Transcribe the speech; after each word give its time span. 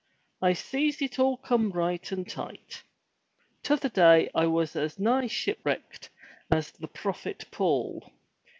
I 0.41 0.53
sees 0.53 0.99
it 1.03 1.19
all 1.19 1.37
come 1.37 1.69
right 1.69 2.11
and 2.11 2.27
tight. 2.27 2.81
T'other 3.61 3.87
day 3.87 4.31
I 4.33 4.47
was 4.47 4.75
as 4.75 4.97
nigh 4.97 5.27
ship 5.27 5.59
wrecked 5.63 6.09
as 6.49 6.71
the 6.71 6.87
prophet 6.87 7.43
Paul. 7.51 8.11